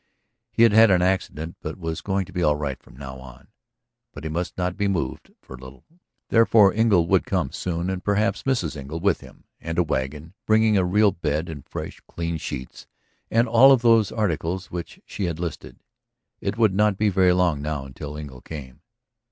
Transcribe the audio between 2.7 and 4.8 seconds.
from now on. But he must not